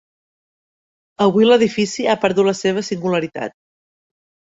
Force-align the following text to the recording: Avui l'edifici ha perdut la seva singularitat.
Avui 1.25 1.45
l'edifici 1.49 2.05
ha 2.05 2.15
perdut 2.23 2.47
la 2.49 2.55
seva 2.61 2.85
singularitat. 2.89 3.55